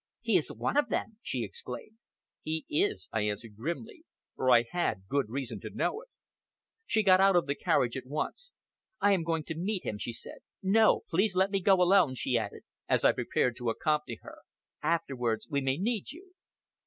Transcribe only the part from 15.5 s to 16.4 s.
we may need you."